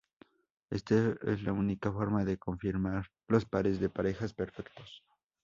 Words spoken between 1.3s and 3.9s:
la única forma de confirmar los pares de